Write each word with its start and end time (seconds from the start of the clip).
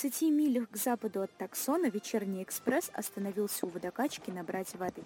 В 0.00 0.02
20 0.02 0.22
милях 0.30 0.70
к 0.70 0.78
западу 0.78 1.20
от 1.20 1.30
Таксона 1.36 1.90
вечерний 1.90 2.42
экспресс 2.42 2.90
остановился 2.94 3.66
у 3.66 3.68
водокачки 3.68 4.30
набрать 4.30 4.74
воды. 4.76 5.02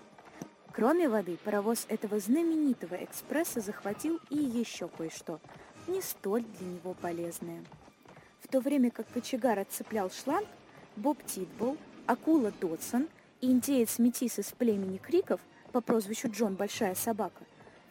Кроме 0.72 1.08
воды, 1.08 1.36
паровоз 1.44 1.86
этого 1.88 2.20
знаменитого 2.20 3.02
экспресса 3.02 3.60
захватил 3.60 4.20
и 4.30 4.36
еще 4.36 4.86
кое-что, 4.86 5.40
не 5.88 6.00
столь 6.00 6.44
для 6.44 6.68
него 6.68 6.94
полезное. 6.94 7.64
В 8.38 8.46
то 8.46 8.60
время 8.60 8.92
как 8.92 9.08
кочегар 9.10 9.58
отцеплял 9.58 10.12
шланг, 10.12 10.46
Боб 10.94 11.18
Титбол, 11.26 11.76
акула 12.06 12.52
Додсон 12.60 13.08
и 13.40 13.50
индеец 13.50 13.98
Метис 13.98 14.38
из 14.38 14.52
племени 14.52 14.98
Криков 14.98 15.40
по 15.72 15.80
прозвищу 15.80 16.30
Джон 16.30 16.54
Большая 16.54 16.94
Собака 16.94 17.42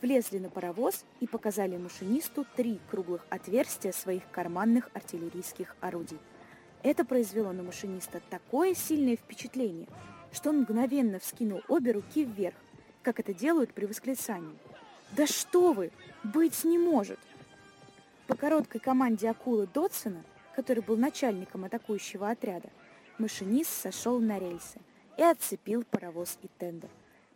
влезли 0.02 0.38
на 0.38 0.50
паровоз 0.50 1.04
и 1.20 1.28
показали 1.28 1.76
машинисту 1.76 2.46
три 2.56 2.80
круглых 2.90 3.26
отверстия 3.30 3.92
своих 3.92 4.24
карманных 4.32 4.90
артиллерийских 4.94 5.76
орудий. 5.82 6.20
Это 6.84 7.06
произвело 7.06 7.54
на 7.54 7.64
машиниста 7.64 8.22
такое 8.30 8.74
сильное 8.74 9.16
впечатление, 9.16 9.88
что 10.34 10.50
он 10.50 10.62
мгновенно 10.62 11.18
вскинул 11.18 11.62
обе 11.70 11.94
руки 11.94 12.26
вверх, 12.26 12.58
как 13.04 13.22
это 13.22 13.34
делают 13.34 13.74
при 13.74 13.86
восклицании. 13.86 14.58
«Да 15.16 15.26
что 15.26 15.72
вы! 15.72 15.92
Быть 16.24 16.66
не 16.66 16.78
может!» 16.78 17.20
По 18.28 18.36
короткой 18.36 18.82
команде 18.82 19.30
акулы 19.30 19.68
Дотсона, 19.74 20.24
который 20.58 20.84
был 20.84 20.98
начальником 20.98 21.64
атакующего 21.64 22.30
отряда, 22.30 22.70
машинист 23.18 23.70
сошел 23.70 24.20
на 24.20 24.38
рельсы 24.38 24.80
и 25.18 25.24
отцепил 25.24 25.86
паровоз 25.90 26.38
и 26.42 26.50
тендер. 26.58 26.90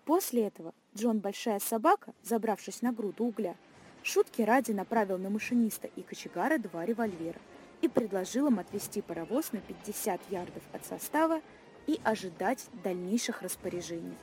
После 0.04 0.48
этого 0.48 0.74
Джон 0.94 1.20
Большая 1.20 1.60
Собака, 1.60 2.14
забравшись 2.22 2.82
на 2.82 2.92
груду 2.92 3.26
угля, 3.26 3.56
шутки 4.04 4.42
ради 4.42 4.72
направил 4.72 5.18
на 5.18 5.30
машиниста 5.30 5.88
и 5.96 6.02
кочегара 6.02 6.58
два 6.58 6.84
револьвера– 6.84 7.40
и 7.82 7.88
предложил 7.88 8.48
им 8.48 8.60
отвести 8.60 9.02
паровоз 9.02 9.52
на 9.52 9.60
50 9.60 10.22
ярдов 10.30 10.64
от 10.74 10.86
состава 10.86 11.42
и 11.86 12.00
ожидать 12.04 12.68
дальнейших 12.84 13.42
распоряжений. 13.42 14.18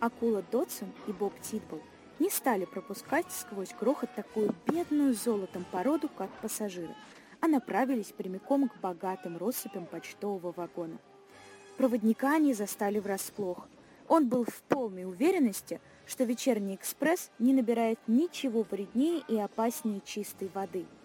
Акула 0.00 0.42
Дотсон 0.50 0.92
и 1.06 1.12
Боб 1.12 1.32
Титбл 1.40 1.80
не 2.18 2.30
стали 2.30 2.64
пропускать 2.64 3.26
сквозь 3.30 3.74
грохот 3.78 4.14
такую 4.14 4.54
бедную 4.66 5.14
золотом 5.14 5.64
породу, 5.70 6.08
как 6.08 6.30
пассажиры, 6.40 6.94
а 7.40 7.48
направились 7.48 8.12
прямиком 8.12 8.68
к 8.68 8.76
богатым 8.80 9.36
россыпям 9.36 9.86
почтового 9.86 10.52
вагона. 10.52 10.98
Проводника 11.76 12.34
они 12.34 12.54
застали 12.54 12.98
врасплох. 13.00 13.68
Он 14.08 14.28
был 14.28 14.44
в 14.44 14.62
полной 14.68 15.04
уверенности, 15.04 15.80
что 16.06 16.24
вечерний 16.24 16.74
экспресс 16.74 17.30
не 17.38 17.52
набирает 17.52 17.98
ничего 18.06 18.64
вреднее 18.70 19.22
и 19.26 19.36
опаснее 19.38 20.00
чистой 20.04 20.50
воды– 20.54 20.86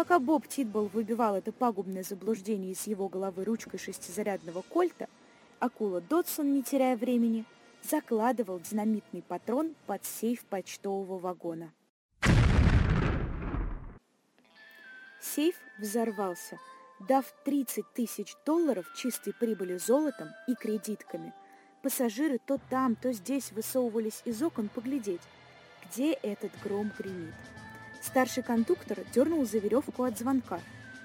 Пока 0.00 0.18
Боб 0.18 0.48
Титбол 0.48 0.86
выбивал 0.86 1.36
это 1.36 1.52
пагубное 1.52 2.02
заблуждение 2.02 2.72
из 2.72 2.86
его 2.86 3.10
головы 3.10 3.44
ручкой 3.44 3.76
шестизарядного 3.76 4.62
кольта, 4.62 5.10
акула 5.58 6.00
Додсон, 6.00 6.54
не 6.54 6.62
теряя 6.62 6.96
времени, 6.96 7.44
закладывал 7.82 8.60
динамитный 8.60 9.20
патрон 9.20 9.74
под 9.86 10.02
сейф 10.06 10.46
почтового 10.46 11.18
вагона. 11.18 11.74
Сейф 15.20 15.56
взорвался, 15.78 16.58
дав 17.06 17.26
30 17.44 17.84
тысяч 17.92 18.34
долларов 18.46 18.86
чистой 18.96 19.34
прибыли 19.34 19.76
золотом 19.76 20.28
и 20.48 20.54
кредитками. 20.54 21.34
Пассажиры 21.82 22.38
то 22.38 22.58
там, 22.70 22.96
то 22.96 23.12
здесь 23.12 23.52
высовывались 23.52 24.22
из 24.24 24.42
окон 24.42 24.70
поглядеть, 24.70 25.20
где 25.84 26.14
этот 26.14 26.52
гром 26.64 26.90
гремит. 26.98 27.34
Старший 28.00 28.42
кондуктор 28.42 28.98
дернул 29.12 29.44
за 29.44 29.58
веревку 29.58 30.04
от 30.04 30.18
звонка, 30.18 30.60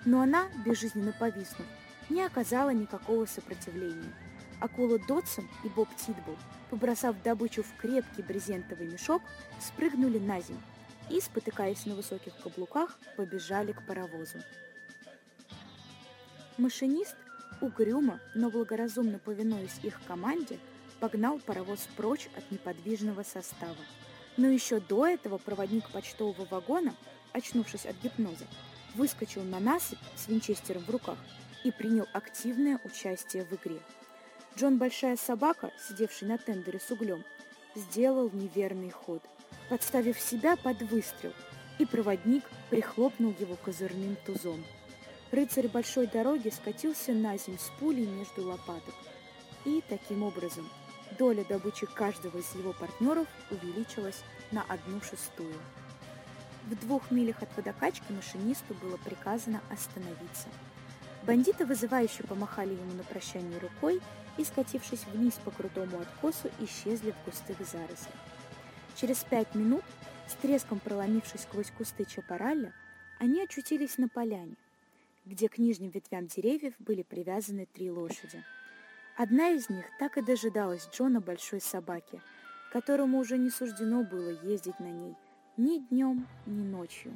но 0.06 0.22
она, 0.22 0.47
безжизненно 0.66 1.13
повиснув, 1.13 1.67
не 2.09 2.23
оказала 2.23 2.69
никакого 2.69 3.25
сопротивления. 3.25 4.13
Акула 4.61 4.97
Дотсон 5.00 5.47
и 5.63 5.69
Боб 5.69 5.89
Титбл, 5.97 6.38
побросав 6.69 7.22
добычу 7.23 7.63
в 7.63 7.75
крепкий 7.75 8.22
брезентовый 8.22 8.88
мешок, 8.88 9.22
спрыгнули 9.59 10.19
на 10.19 10.39
землю 10.39 10.61
и, 11.09 11.19
спотыкаясь 11.19 11.85
на 11.85 11.95
высоких 11.95 12.33
каблуках, 12.41 12.97
побежали 13.17 13.73
к 13.73 13.85
паровозу. 13.85 14.39
Машинист, 16.57 17.16
угрюмо, 17.59 18.22
но 18.33 18.50
благоразумно 18.50 19.19
повинуясь 19.19 19.79
их 19.83 20.00
команде, 20.07 20.57
погнал 21.01 21.39
паровоз 21.39 21.88
прочь 21.97 22.29
от 22.38 22.50
неподвижного 22.50 23.23
состава. 23.23 23.75
Но 24.38 24.47
еще 24.47 24.79
до 24.79 25.06
этого 25.07 25.38
проводник 25.38 25.90
почтового 25.90 26.46
вагона, 26.46 26.96
очнувшись 27.31 27.85
от 27.85 27.96
гипноза, 28.03 28.46
выскочил 28.96 29.44
на 29.44 29.59
насыпь 29.59 30.00
с 30.16 30.28
винчестером 30.28 30.84
в 30.84 30.90
руках 30.90 31.18
и 31.63 31.72
принял 31.72 32.07
активное 32.13 32.79
участие 32.84 33.45
в 33.45 33.53
игре. 33.53 33.79
Джон 34.57 34.78
Большая 34.78 35.18
Собака, 35.18 35.72
сидевший 35.88 36.28
на 36.28 36.38
тендере 36.38 36.79
с 36.79 36.90
углем, 36.91 37.24
сделал 37.75 38.29
неверный 38.31 38.90
ход, 38.90 39.22
подставив 39.69 40.19
себя 40.19 40.56
под 40.56 40.81
выстрел, 40.84 41.34
и 41.78 41.85
проводник 41.85 42.44
прихлопнул 42.69 43.34
его 43.40 43.56
козырным 43.57 44.16
тузом. 44.25 44.63
Рыцарь 45.31 45.68
большой 45.68 46.07
дороги 46.07 46.50
скатился 46.50 47.12
на 47.12 47.38
земь 47.38 47.57
с 47.57 47.69
пулей 47.79 48.06
между 48.06 48.47
лопаток 48.47 48.95
и, 49.66 49.84
таким 49.90 50.24
образом, 50.24 50.69
доля 51.18 51.44
добычи 51.44 51.86
каждого 51.86 52.38
из 52.38 52.56
его 52.56 52.74
партнеров 52.74 53.28
увеличилась 53.52 54.24
на 54.52 54.64
одну 54.64 55.02
шестую. 55.02 55.56
В 56.68 56.76
двух 56.80 57.12
милях 57.12 57.42
от 57.44 57.56
водокачки 57.56 58.12
машинисту 58.12 58.74
было 58.76 58.98
приказано 58.98 59.62
остановиться. 59.70 60.48
Бандиты 61.25 61.66
вызывающе 61.66 62.24
помахали 62.24 62.74
ему 62.74 62.94
на 62.94 63.04
прощание 63.04 63.59
рукой 63.59 64.02
и, 64.38 64.44
скатившись 64.44 65.06
вниз 65.14 65.34
по 65.44 65.52
крутому 65.52 66.00
откосу, 66.02 66.50
исчезли 66.59 67.12
в 67.12 67.25
густых 67.25 67.58
зарослях. 67.59 68.14
Через 68.96 69.24
пять 69.24 69.54
минут, 69.56 69.84
с 70.28 70.34
треском 70.34 70.80
проломившись 70.80 71.42
сквозь 71.42 71.72
кусты 71.72 72.06
чапаралля, 72.06 72.74
они 73.20 73.42
очутились 73.42 73.98
на 73.98 74.09
поляне, 74.09 74.56
где 75.25 75.50
к 75.50 75.58
нижним 75.58 75.90
ветвям 75.90 76.28
деревьев 76.28 76.74
были 76.80 77.04
привязаны 77.04 77.68
три 77.74 77.92
лошади– 77.92 78.44
Одна 79.18 79.50
из 79.50 79.70
них 79.70 79.86
так 79.98 80.18
и 80.18 80.22
дожидалась 80.22 80.90
Джона 80.92 81.22
большой 81.22 81.62
собаки, 81.62 82.22
которому 82.72 83.20
уже 83.20 83.38
не 83.38 83.50
суждено 83.50 84.03
было 84.03 84.30
ездить 84.44 84.80
на 84.80 84.92
ней 84.92 85.16
ни 85.58 85.80
днем, 85.80 86.28
ни 86.46 86.64
ночью. 86.64 87.16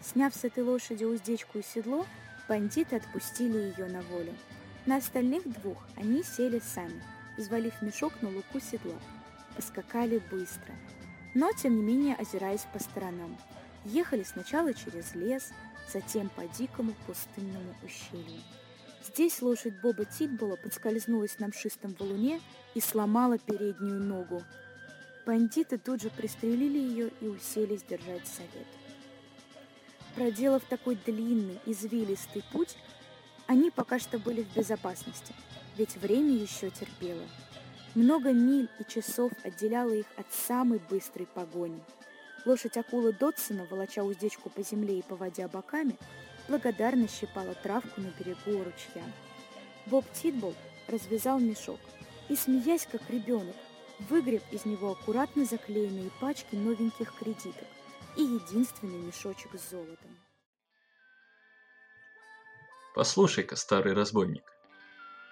Сняв 0.00 0.34
с 0.34 0.44
этой 0.44 0.64
лошади 0.64 1.04
уздечку 1.04 1.58
и 1.58 1.62
седло, 1.62 2.04
бандиты 2.48 2.96
отпустили 2.96 3.56
ее 3.56 3.86
на 3.86 4.02
волю. 4.02 4.34
На 4.86 4.96
остальных 4.96 5.44
двух 5.60 5.78
они 5.96 6.22
сели 6.22 6.60
сами, 6.60 7.02
взвалив 7.36 7.80
мешок 7.82 8.12
на 8.22 8.30
луку 8.30 8.60
седла. 8.60 8.98
Поскакали 9.54 10.22
быстро, 10.30 10.74
но, 11.34 11.52
тем 11.52 11.76
не 11.76 11.82
менее, 11.82 12.14
озираясь 12.14 12.66
по 12.72 12.78
сторонам. 12.78 13.36
Ехали 13.84 14.22
сначала 14.22 14.72
через 14.74 15.14
лес, 15.14 15.52
затем 15.92 16.28
по 16.30 16.46
дикому 16.46 16.94
пустынному 17.06 17.74
ущелью. 17.84 18.42
Здесь 19.08 19.40
лошадь 19.40 19.80
Боба 19.80 20.04
Титбола 20.04 20.56
подскользнулась 20.56 21.38
на 21.38 21.48
мшистом 21.48 21.96
валуне 21.98 22.42
и 22.74 22.80
сломала 22.80 23.38
переднюю 23.38 24.02
ногу. 24.02 24.42
Бандиты 25.24 25.78
тут 25.78 26.02
же 26.02 26.10
пристрелили 26.10 26.78
ее 26.78 27.10
и 27.22 27.26
уселись 27.26 27.82
держать 27.82 28.26
совет. 28.26 28.66
Проделав 30.14 30.62
такой 30.64 30.98
длинный, 31.06 31.58
извилистый 31.64 32.44
путь, 32.52 32.76
они 33.46 33.70
пока 33.70 33.98
что 33.98 34.18
были 34.18 34.42
в 34.42 34.54
безопасности, 34.54 35.34
ведь 35.78 35.96
время 35.96 36.34
еще 36.34 36.68
терпело. 36.68 37.24
Много 37.94 38.32
миль 38.32 38.68
и 38.78 38.84
часов 38.84 39.32
отделяло 39.42 39.92
их 39.92 40.06
от 40.16 40.26
самой 40.32 40.80
быстрой 40.90 41.26
погони. 41.26 41.80
Лошадь 42.44 42.76
акулы 42.76 43.14
Дотсона, 43.14 43.66
волоча 43.70 44.04
уздечку 44.04 44.50
по 44.50 44.62
земле 44.62 44.98
и 44.98 45.02
поводя 45.02 45.48
боками, 45.48 45.96
благодарно 46.48 47.08
щипала 47.08 47.54
травку 47.54 48.00
на 48.00 48.10
берегу 48.18 48.64
ручья. 48.64 49.04
Боб 49.86 50.04
Титбол 50.12 50.54
развязал 50.88 51.38
мешок 51.38 51.80
и, 52.28 52.36
смеясь 52.36 52.86
как 52.90 53.08
ребенок, 53.10 53.56
выгреб 54.08 54.42
из 54.50 54.64
него 54.64 54.92
аккуратно 54.92 55.44
заклеенные 55.44 56.10
пачки 56.20 56.54
новеньких 56.54 57.14
кредиток 57.18 57.66
и 58.16 58.22
единственный 58.22 58.98
мешочек 58.98 59.54
с 59.54 59.70
золотом. 59.70 60.16
Послушай-ка, 62.94 63.54
старый 63.56 63.92
разбойник, 63.92 64.42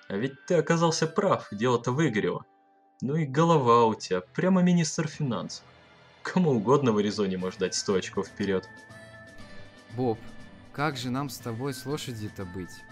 а 0.08 0.16
ведь 0.16 0.44
ты 0.46 0.54
оказался 0.54 1.06
прав, 1.06 1.48
дело-то 1.50 1.90
выгорело. 1.90 2.44
Ну 3.00 3.16
и 3.16 3.26
голова 3.26 3.86
у 3.86 3.94
тебя, 3.94 4.20
прямо 4.20 4.62
министр 4.62 5.08
финансов. 5.08 5.64
Кому 6.22 6.52
угодно 6.52 6.92
в 6.92 6.98
Аризоне 6.98 7.36
может 7.36 7.60
дать 7.60 7.74
100 7.74 7.94
очков 7.94 8.28
вперед. 8.28 8.68
Боб, 9.96 10.18
как 10.76 10.98
же 10.98 11.08
нам 11.08 11.30
с 11.30 11.38
тобой 11.38 11.72
с 11.72 11.86
лошадью-то 11.86 12.44
быть? 12.44 12.82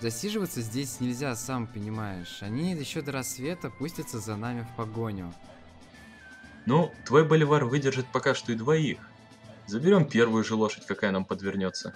Засиживаться 0.00 0.62
здесь 0.62 0.98
нельзя, 0.98 1.36
сам 1.36 1.68
понимаешь. 1.68 2.38
Они 2.40 2.72
еще 2.72 3.02
до 3.02 3.12
рассвета 3.12 3.70
пустятся 3.70 4.18
за 4.18 4.34
нами 4.34 4.62
в 4.62 4.76
погоню. 4.76 5.32
Ну, 6.66 6.92
твой 7.06 7.24
боливар 7.24 7.66
выдержит 7.66 8.06
пока 8.12 8.34
что 8.34 8.50
и 8.50 8.56
двоих. 8.56 8.98
Заберем 9.68 10.06
первую 10.06 10.42
же 10.42 10.56
лошадь, 10.56 10.86
какая 10.86 11.12
нам 11.12 11.24
подвернется. 11.24 11.94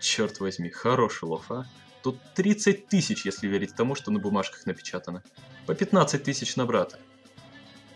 Черт 0.00 0.40
возьми, 0.40 0.70
хороший 0.70 1.26
лов, 1.26 1.52
а? 1.52 1.66
Тут 2.02 2.18
30 2.34 2.88
тысяч, 2.88 3.24
если 3.24 3.46
верить 3.46 3.76
тому, 3.76 3.94
что 3.94 4.10
на 4.10 4.18
бумажках 4.18 4.66
напечатано. 4.66 5.22
По 5.66 5.76
15 5.76 6.24
тысяч 6.24 6.56
на 6.56 6.66
брата. 6.66 6.98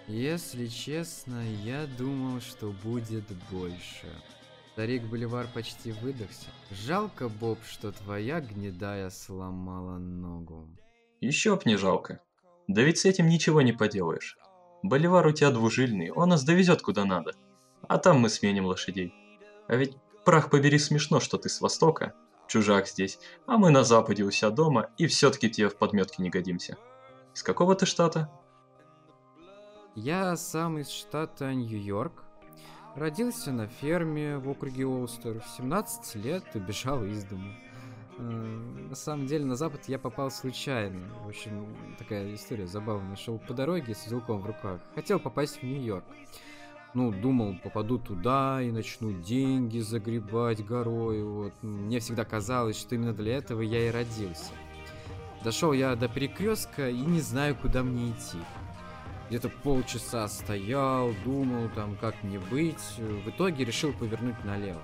Если 0.06 0.68
честно, 0.68 1.42
я 1.64 1.88
думал, 1.98 2.40
что 2.40 2.70
будет 2.70 3.24
больше. 3.50 4.06
Старик 4.78 5.02
Боливар 5.02 5.48
почти 5.52 5.90
выдохся. 5.90 6.46
Жалко, 6.70 7.28
Боб, 7.28 7.58
что 7.68 7.90
твоя 7.90 8.40
гнедая 8.40 9.10
сломала 9.10 9.98
ногу. 9.98 10.68
Еще 11.20 11.56
б 11.56 11.62
не 11.64 11.74
жалко. 11.76 12.20
Да 12.68 12.82
ведь 12.82 12.98
с 12.98 13.04
этим 13.04 13.26
ничего 13.26 13.60
не 13.60 13.72
поделаешь. 13.72 14.38
Боливар 14.84 15.26
у 15.26 15.32
тебя 15.32 15.50
двужильный, 15.50 16.12
он 16.12 16.28
нас 16.28 16.44
довезет 16.44 16.80
куда 16.80 17.04
надо. 17.04 17.32
А 17.88 17.98
там 17.98 18.20
мы 18.20 18.28
сменим 18.28 18.66
лошадей. 18.66 19.12
А 19.66 19.74
ведь 19.74 19.96
прах 20.24 20.48
побери 20.48 20.78
смешно, 20.78 21.18
что 21.18 21.38
ты 21.38 21.48
с 21.48 21.60
востока, 21.60 22.14
чужак 22.46 22.86
здесь, 22.86 23.18
а 23.48 23.58
мы 23.58 23.70
на 23.70 23.82
западе 23.82 24.22
у 24.22 24.30
себя 24.30 24.50
дома, 24.50 24.90
и 24.96 25.08
все-таки 25.08 25.50
тебе 25.50 25.70
в 25.70 25.76
подметке 25.76 26.22
не 26.22 26.30
годимся. 26.30 26.76
Из 27.34 27.42
какого 27.42 27.74
ты 27.74 27.84
штата? 27.84 28.30
Я 29.96 30.36
сам 30.36 30.78
из 30.78 30.88
штата 30.88 31.52
Нью-Йорк. 31.52 32.27
Родился 32.98 33.52
на 33.52 33.68
ферме 33.68 34.38
в 34.38 34.48
округе 34.48 34.84
Олстер. 34.84 35.40
В 35.40 35.46
17 35.56 36.16
лет 36.16 36.42
убежал 36.54 37.04
из 37.04 37.22
дома. 37.22 37.54
Э, 38.18 38.22
на 38.90 38.96
самом 38.96 39.26
деле 39.26 39.44
на 39.44 39.54
запад 39.54 39.82
я 39.86 40.00
попал 40.00 40.32
случайно. 40.32 40.98
В 41.22 41.28
общем, 41.28 41.76
такая 41.96 42.34
история 42.34 42.66
забавная. 42.66 43.14
Шел 43.14 43.38
по 43.38 43.54
дороге 43.54 43.94
с 43.94 44.04
узелком 44.04 44.40
в 44.40 44.46
руках. 44.46 44.80
Хотел 44.96 45.20
попасть 45.20 45.60
в 45.60 45.62
Нью-Йорк. 45.62 46.02
Ну, 46.92 47.12
думал, 47.12 47.54
попаду 47.62 47.98
туда 47.98 48.60
и 48.60 48.72
начну 48.72 49.12
деньги 49.12 49.78
загребать 49.78 50.66
горой. 50.66 51.22
Вот. 51.22 51.52
Мне 51.62 52.00
всегда 52.00 52.24
казалось, 52.24 52.76
что 52.76 52.96
именно 52.96 53.12
для 53.12 53.36
этого 53.36 53.60
я 53.60 53.86
и 53.86 53.92
родился. 53.92 54.50
Дошел 55.44 55.72
я 55.72 55.94
до 55.94 56.08
перекрестка 56.08 56.90
и 56.90 56.98
не 56.98 57.20
знаю, 57.20 57.54
куда 57.54 57.84
мне 57.84 58.10
идти. 58.10 58.38
Где-то 59.28 59.50
полчаса 59.50 60.26
стоял, 60.28 61.12
думал 61.24 61.68
там, 61.74 61.96
как 61.96 62.22
мне 62.22 62.38
быть. 62.38 62.98
В 62.98 63.28
итоге 63.28 63.64
решил 63.64 63.92
повернуть 63.92 64.42
налево. 64.44 64.80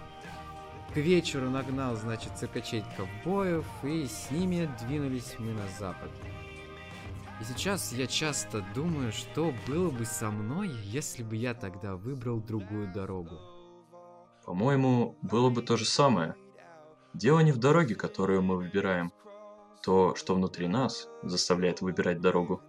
К 0.92 0.98
вечеру 0.98 1.48
нагнал, 1.50 1.96
значит, 1.96 2.36
циркачей 2.36 2.84
ковбоев, 2.96 3.64
и 3.82 4.06
с 4.06 4.30
ними 4.30 4.70
двинулись 4.80 5.34
мы 5.38 5.52
на 5.52 5.66
запад. 5.78 6.10
И 7.40 7.44
сейчас 7.44 7.92
я 7.92 8.06
часто 8.06 8.64
думаю, 8.74 9.12
что 9.12 9.52
было 9.66 9.90
бы 9.90 10.04
со 10.04 10.30
мной, 10.30 10.68
если 10.84 11.22
бы 11.22 11.36
я 11.36 11.54
тогда 11.54 11.96
выбрал 11.96 12.38
другую 12.40 12.92
дорогу. 12.92 13.40
По-моему, 14.44 15.16
было 15.22 15.50
бы 15.50 15.62
то 15.62 15.76
же 15.76 15.84
самое. 15.84 16.36
Дело 17.14 17.40
не 17.40 17.50
в 17.50 17.56
дороге, 17.58 17.94
которую 17.94 18.42
мы 18.42 18.56
выбираем. 18.56 19.10
То, 19.82 20.14
что 20.14 20.34
внутри 20.34 20.68
нас, 20.68 21.08
заставляет 21.22 21.80
выбирать 21.80 22.20
дорогу. 22.20 22.62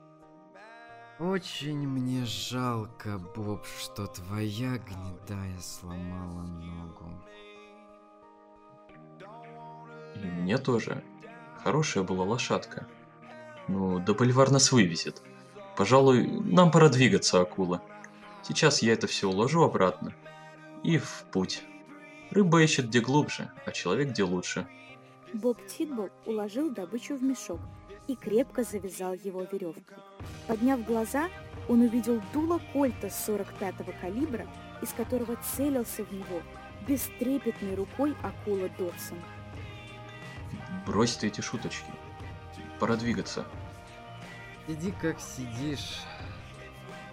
Очень 1.19 1.87
мне 1.87 2.25
жалко, 2.25 3.17
Боб, 3.17 3.65
что 3.65 4.05
твоя 4.05 4.77
гнедая 4.79 5.57
сломала 5.61 6.41
ногу. 6.41 7.09
И 10.15 10.25
мне 10.25 10.57
тоже. 10.57 11.01
Хорошая 11.63 12.03
была 12.03 12.25
лошадка. 12.25 12.85
Ну, 13.69 13.99
до 13.99 14.13
Боливар 14.13 14.51
нас 14.51 14.73
вывезет. 14.73 15.21
Пожалуй, 15.77 16.27
нам 16.27 16.69
пора 16.69 16.89
двигаться, 16.89 17.39
акула. 17.39 17.81
Сейчас 18.43 18.81
я 18.81 18.91
это 18.91 19.07
все 19.07 19.29
уложу 19.29 19.63
обратно. 19.63 20.13
И 20.83 20.97
в 20.97 21.23
путь. 21.31 21.63
Рыба 22.31 22.61
ищет 22.61 22.87
где 22.87 22.99
глубже, 22.99 23.49
а 23.65 23.71
человек 23.71 24.09
где 24.09 24.23
лучше. 24.23 24.67
Боб 25.31 25.65
Титбол 25.65 26.09
уложил 26.25 26.69
добычу 26.71 27.15
в 27.15 27.23
мешок 27.23 27.61
и 28.07 28.15
крепко 28.15 28.63
завязал 28.63 29.13
его 29.13 29.43
веревкой. 29.43 29.97
Подняв 30.47 30.83
глаза, 30.85 31.29
он 31.67 31.81
увидел 31.81 32.21
дуло 32.33 32.59
кольта 32.73 33.07
45-го 33.07 33.93
калибра, 34.01 34.47
из 34.81 34.89
которого 34.93 35.37
целился 35.55 36.03
в 36.03 36.11
него 36.11 36.41
бестрепетной 36.87 37.75
рукой 37.75 38.15
акула 38.21 38.69
Додсон. 38.77 39.17
Брось 40.85 41.15
ты 41.15 41.27
эти 41.27 41.41
шуточки. 41.41 41.91
Пора 42.79 42.95
двигаться. 42.95 43.45
Иди 44.67 44.93
как 45.01 45.19
сидишь. 45.19 46.01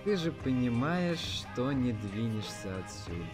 Ты 0.05 0.17
же 0.17 0.33
понимаешь, 0.33 1.21
что 1.21 1.73
не 1.73 1.93
двинешься 1.93 2.77
отсюда. 2.79 3.25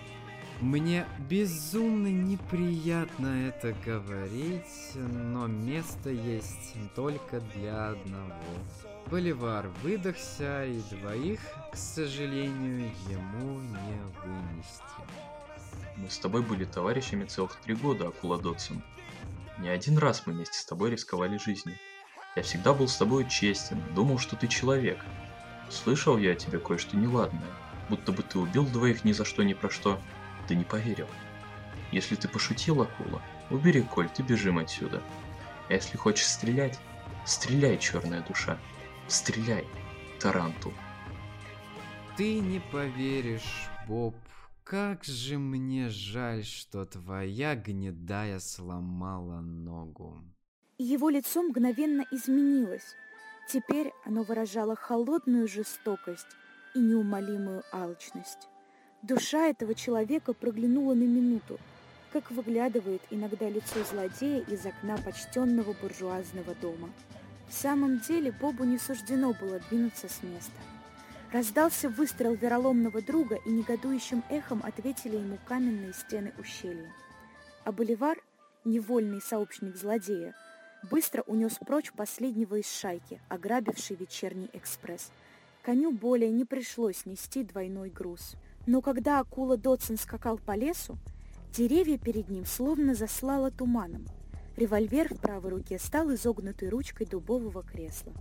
Мне 0.61 1.07
безумно 1.31 2.09
неприятно 2.09 3.49
это 3.49 3.73
говорить, 3.87 4.93
но 4.97 5.47
место 5.47 6.11
есть 6.11 6.75
только 6.97 7.41
для 7.55 7.91
одного. 7.91 8.33
Боливар 9.07 9.69
выдохся, 9.85 10.65
и 10.67 10.81
двоих, 10.91 11.39
к 11.73 11.77
сожалению, 11.77 12.91
ему 13.09 13.61
не 13.61 14.01
вынести. 14.25 14.83
Мы 15.97 16.11
с 16.11 16.19
тобой 16.19 16.43
были 16.43 16.65
товарищами 16.65 17.25
целых 17.25 17.55
три 17.61 17.77
года, 17.77 18.09
Акула 18.09 18.37
Додсон. 18.37 18.83
Не 19.59 19.69
один 19.69 19.97
раз 19.97 20.25
мы 20.27 20.33
вместе 20.33 20.59
с 20.59 20.65
тобой 20.65 20.91
рисковали 20.91 21.39
жизнью. 21.39 21.77
Я 22.35 22.43
всегда 22.43 22.75
был 22.75 22.89
с 22.89 22.97
тобой 22.97 23.29
честен, 23.29 23.81
думал, 23.95 24.19
что 24.19 24.35
ты 24.35 24.49
человек. 24.49 25.05
Слышал 25.71 26.19
я 26.19 26.33
о 26.33 26.35
тебе 26.35 26.59
кое-что 26.59 26.97
неладное, 26.97 27.55
будто 27.89 28.11
бы 28.11 28.25
ты 28.25 28.41
убил 28.41 28.67
двоих 28.67 29.05
ни 29.05 29.13
за 29.13 29.25
что 29.25 29.45
ни 29.45 29.55
про 29.55 29.71
что, 29.71 30.01
ты 30.49 30.57
не 30.57 30.65
поверил. 30.65 31.07
Если 31.93 32.17
ты 32.17 32.27
пошутил, 32.27 32.83
акула, 32.83 33.23
убери 33.51 33.83
кольт 33.83 34.19
и 34.19 34.23
бежим 34.23 34.59
отсюда. 34.59 35.03
А 35.69 35.75
если 35.75 35.97
хочешь 35.97 36.27
стрелять, 36.27 36.79
стреляй, 37.25 37.79
черная 37.79 38.23
душа. 38.23 38.59
Стреляй, 39.07 39.67
тарантул. 40.19 40.73
Ты 42.17 42.41
не 42.41 42.61
поверишь, 42.73 43.69
Боб, 43.87 44.17
как 44.65 45.05
же 45.05 45.39
мне 45.39 45.89
жаль, 45.89 46.45
что 46.45 46.85
твоя 46.85 47.55
гнедая 47.55 48.41
сломала 48.41 49.41
ногу. 49.41 50.21
Его 50.79 51.11
лицо 51.11 51.43
мгновенно 51.43 52.05
изменилось. 52.11 52.95
Теперь 53.49 53.93
оно 54.05 54.25
выражало 54.25 54.77
холодную 54.77 55.49
жестокость 55.49 56.37
и 56.75 56.81
неумолимую 56.81 57.63
алчность. 57.73 58.49
Душа 59.03 59.47
этого 59.47 59.75
человека 59.75 60.33
проглянула 60.33 60.93
на 60.93 61.05
минуту, 61.05 61.61
как 62.13 62.33
выглядывает 62.33 63.01
иногда 63.11 63.49
лицо 63.49 63.85
злодея 63.85 64.41
из 64.41 64.67
окна 64.67 64.99
почтенного 64.99 65.73
буржуазного 65.75 66.55
дома. 66.57 66.91
В 67.49 67.55
самом 67.55 68.01
деле 68.01 68.33
Бобу 68.33 68.65
не 68.65 68.77
суждено 68.77 69.35
было 69.41 69.61
двинуться 69.71 70.09
с 70.09 70.23
места. 70.25 70.61
Раздался 71.33 71.89
выстрел 71.89 72.35
вероломного 72.35 73.01
друга, 73.01 73.39
и 73.47 73.51
негодующим 73.51 74.25
эхом 74.31 74.63
ответили 74.65 75.17
ему 75.17 75.39
каменные 75.47 75.93
стены 75.93 76.33
ущелья. 76.39 76.93
А 77.65 77.71
Боливар, 77.71 78.19
невольный 78.65 79.21
сообщник 79.21 79.77
злодея, 79.77 80.35
быстро 80.91 81.23
унес 81.23 81.55
прочь 81.65 81.93
последнего 81.93 82.57
из 82.57 82.71
шайки, 82.71 83.21
ограбивший 83.29 83.97
вечерний 83.97 84.51
экспресс. 84.55 85.13
Коню 85.63 85.93
более 85.93 86.31
не 86.31 86.45
пришлось 86.45 87.07
нести 87.07 87.45
двойной 87.45 87.91
груз– 87.91 88.35
но 88.69 88.83
когда 88.83 89.21
акула 89.21 89.57
Дотсон 89.57 89.97
скакал 89.97 90.37
по 90.37 90.55
лесу, 90.55 90.99
деревья 91.55 91.97
перед 91.97 92.29
ним 92.29 92.45
словно 92.45 92.95
заслало 92.95 93.51
туманом. 93.51 94.05
Револьвер 94.59 95.15
в 95.15 95.19
правой 95.19 95.53
руке 95.53 95.79
стал 95.79 96.13
изогнутой 96.13 96.69
ручкой 96.69 97.07
дубового 97.07 97.63
кресла. 97.63 98.13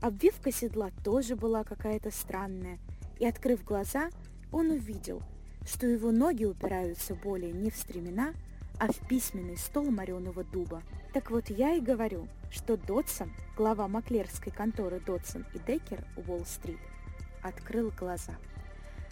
Обвивка 0.00 0.52
седла 0.52 0.88
тоже 1.04 1.36
была 1.36 1.64
какая-то 1.64 2.10
странная, 2.10 2.78
и, 3.18 3.26
открыв 3.26 3.62
глаза, 3.62 4.08
он 4.50 4.70
увидел, 4.70 5.20
что 5.66 5.86
его 5.86 6.10
ноги 6.12 6.46
упираются 6.46 7.14
более 7.14 7.52
не 7.52 7.68
в 7.68 7.76
стремена, 7.76 8.32
а 8.78 8.90
в 8.90 9.06
письменный 9.06 9.58
стол 9.58 9.90
мореного 9.90 10.44
дуба. 10.44 10.82
Так 11.12 11.30
вот 11.30 11.50
я 11.50 11.74
и 11.74 11.80
говорю, 11.80 12.26
что 12.50 12.78
Дотсон, 12.78 13.32
глава 13.54 13.86
маклерской 13.86 14.50
конторы 14.50 14.98
Дотсон 14.98 15.44
и 15.52 15.58
Деккер 15.58 16.06
Уолл-стрит, 16.16 16.80
открыл 17.42 17.90
глаза. 17.90 18.38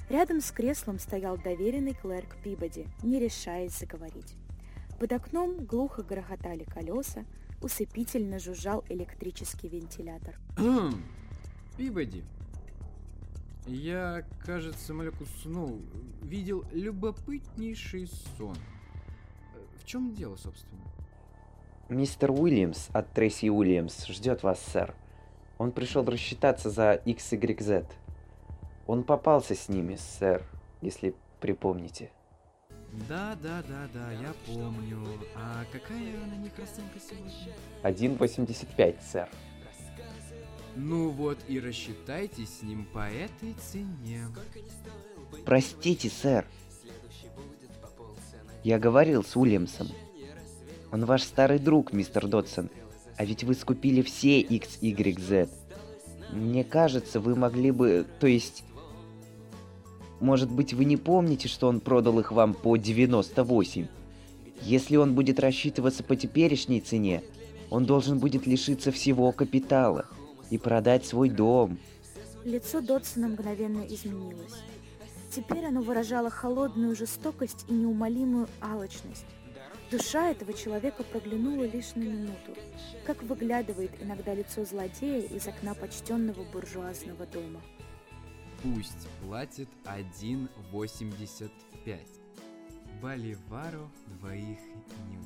Рядом 0.09 0.41
с 0.41 0.51
креслом 0.51 0.99
стоял 0.99 1.37
доверенный 1.37 1.93
клерк 1.93 2.37
Пибоди, 2.43 2.87
не 3.03 3.19
решаясь 3.19 3.79
заговорить. 3.79 4.35
Под 4.99 5.13
окном 5.13 5.65
глухо 5.65 6.03
грохотали 6.03 6.65
колеса, 6.65 7.25
усыпительно 7.61 8.39
жужжал 8.39 8.85
электрический 8.89 9.69
вентилятор. 9.69 10.35
Пибоди, 11.77 12.25
я, 13.67 14.25
кажется, 14.47 14.95
маленько 14.95 15.23
уснул. 15.23 15.83
Видел 16.23 16.65
любопытнейший 16.73 18.09
сон. 18.39 18.57
В 19.77 19.85
чем 19.85 20.15
дело, 20.15 20.37
собственно? 20.37 20.81
Мистер 21.91 22.31
Уильямс 22.31 22.89
от 22.93 23.13
Трейси 23.13 23.51
Уильямс 23.51 24.07
ждет 24.07 24.43
вас, 24.43 24.61
сэр. 24.73 24.95
Он 25.59 25.73
пришел 25.73 26.03
рассчитаться 26.05 26.71
за 26.71 27.03
XYZ. 27.05 27.87
Он 28.89 29.05
попался 29.05 29.55
с 29.55 29.69
ними, 29.69 29.97
сэр, 29.97 30.43
если 30.81 31.15
припомните. 31.41 32.11
Да, 33.07 33.37
да, 33.43 33.63
да, 33.69 33.87
да, 33.93 34.13
я 34.13 34.33
помню. 34.47 34.99
А 35.37 35.63
какая 35.71 35.99
на 35.99 36.37
них 36.37 36.53
расценка 36.59 36.99
сегодня? 36.99 37.53
1,85, 37.83 38.97
сэр. 39.13 39.29
Ну 40.75 41.11
вот 41.11 41.37
и 41.49 41.61
рассчитайтесь 41.61 42.61
с 42.61 42.63
ним 42.63 42.87
по 42.87 43.11
этой 43.11 43.53
цене. 43.71 44.25
Простите, 45.45 46.09
сэр. 46.09 46.47
Я 48.65 48.79
говорил 48.79 49.23
с 49.23 49.37
Уильямсом. 49.37 49.89
Он 50.93 51.05
ваш 51.05 51.25
старый 51.25 51.59
друг, 51.59 51.93
мистер 51.93 52.27
Додсон. 52.27 52.71
А 53.19 53.27
ведь 53.27 53.45
вы 53.45 53.55
скупили 53.55 54.01
все 54.01 54.41
X, 54.41 54.79
Y, 54.81 55.21
Z. 55.21 55.51
Мне 56.33 56.65
кажется, 56.65 57.21
вы 57.21 57.37
могли 57.37 57.71
бы... 57.71 58.07
То 58.19 58.27
есть... 58.27 58.65
Может 60.21 60.51
быть, 60.51 60.75
вы 60.75 60.85
не 60.85 60.97
помните, 60.97 61.49
что 61.49 61.69
он 61.69 61.81
продал 61.81 62.19
их 62.19 62.33
вам 62.33 62.55
по 62.55 62.77
98? 62.77 63.87
Если 64.63 64.97
он 64.97 65.15
будет 65.15 65.39
рассчитываться 65.39 66.03
по 66.03 66.17
теперешней 66.17 66.81
цене, 66.81 67.23
он 67.71 67.87
должен 67.87 68.19
будет 68.19 68.47
лишиться 68.47 68.91
всего 68.91 69.31
капитала 69.31 70.07
и 70.51 70.59
продать 70.59 71.07
свой 71.07 71.31
дом. 71.31 71.79
Лицо 72.45 72.81
Додсона 72.81 73.29
мгновенно 73.29 73.85
изменилось. 73.89 74.63
Теперь 75.31 75.67
оно 75.67 75.83
выражало 75.83 76.31
холодную 76.31 76.97
жестокость 76.97 77.67
и 77.69 77.73
неумолимую 77.73 78.49
алчность. 78.61 79.27
Душа 79.91 80.31
этого 80.31 80.53
человека 80.53 81.03
проглянула 81.03 81.65
лишь 81.65 81.95
на 81.95 82.03
минуту, 82.03 82.55
как 83.07 83.23
выглядывает 83.23 83.91
иногда 84.01 84.35
лицо 84.35 84.65
злодея 84.65 85.23
из 85.23 85.47
окна 85.47 85.75
почтенного 85.75 86.45
буржуазного 86.53 87.27
дома. 87.27 87.61
Пусть 88.63 89.09
платит 89.23 89.69
1,85. 89.85 91.51
Боливару 93.01 93.91
двоих 94.07 94.59
не 95.09 95.19